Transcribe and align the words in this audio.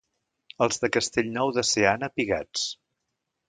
Els 0.65 0.79
de 0.85 0.89
Castellnou 0.95 1.53
de 1.59 1.67
Seana, 1.75 2.13
pigats. 2.19 2.65